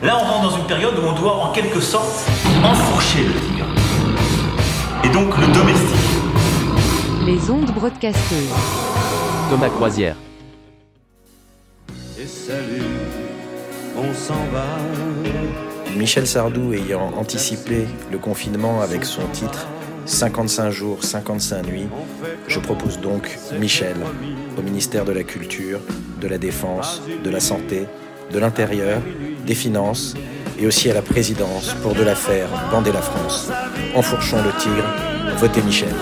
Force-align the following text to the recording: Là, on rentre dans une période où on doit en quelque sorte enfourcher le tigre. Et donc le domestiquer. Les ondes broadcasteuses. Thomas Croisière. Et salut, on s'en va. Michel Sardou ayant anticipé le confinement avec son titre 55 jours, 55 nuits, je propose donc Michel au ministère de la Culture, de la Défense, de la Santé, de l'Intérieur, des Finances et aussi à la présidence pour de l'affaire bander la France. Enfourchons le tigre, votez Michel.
Là, 0.00 0.16
on 0.16 0.24
rentre 0.24 0.50
dans 0.50 0.56
une 0.56 0.66
période 0.66 0.94
où 0.96 1.06
on 1.08 1.12
doit 1.12 1.34
en 1.34 1.52
quelque 1.52 1.80
sorte 1.80 2.24
enfourcher 2.62 3.24
le 3.24 3.32
tigre. 3.32 3.66
Et 5.02 5.08
donc 5.08 5.36
le 5.36 5.46
domestiquer. 5.48 5.98
Les 7.26 7.50
ondes 7.50 7.72
broadcasteuses. 7.72 8.54
Thomas 9.50 9.68
Croisière. 9.70 10.14
Et 12.16 12.26
salut, 12.26 12.82
on 13.96 14.14
s'en 14.14 14.44
va. 14.52 14.64
Michel 15.96 16.28
Sardou 16.28 16.72
ayant 16.72 17.12
anticipé 17.16 17.86
le 18.12 18.18
confinement 18.18 18.80
avec 18.80 19.04
son 19.04 19.26
titre 19.32 19.66
55 20.04 20.70
jours, 20.70 21.02
55 21.02 21.66
nuits, 21.66 21.88
je 22.46 22.60
propose 22.60 23.00
donc 23.00 23.36
Michel 23.58 23.96
au 24.56 24.62
ministère 24.62 25.04
de 25.04 25.12
la 25.12 25.24
Culture, 25.24 25.80
de 26.20 26.28
la 26.28 26.38
Défense, 26.38 27.02
de 27.24 27.30
la 27.30 27.40
Santé, 27.40 27.86
de 28.32 28.38
l'Intérieur, 28.38 29.00
des 29.48 29.54
Finances 29.54 30.14
et 30.60 30.66
aussi 30.66 30.90
à 30.90 30.94
la 30.94 31.02
présidence 31.02 31.74
pour 31.82 31.94
de 31.94 32.02
l'affaire 32.02 32.48
bander 32.70 32.92
la 32.92 33.00
France. 33.00 33.50
Enfourchons 33.94 34.36
le 34.42 34.52
tigre, 34.60 34.84
votez 35.38 35.62
Michel. 35.62 35.94